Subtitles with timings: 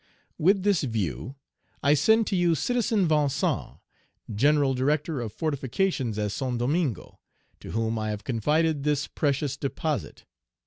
[0.39, 1.35] With this view,
[1.83, 3.75] I send to you Citizen Vincent,
[4.33, 7.19] general director of fortifications at Saint Domingo,
[7.59, 10.25] to whom I have confided this precious deposit.